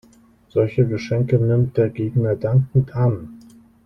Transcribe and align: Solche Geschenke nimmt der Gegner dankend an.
Solche 0.49 0.87
Geschenke 0.87 1.37
nimmt 1.37 1.77
der 1.77 1.91
Gegner 1.91 2.35
dankend 2.35 2.95
an. 2.95 3.37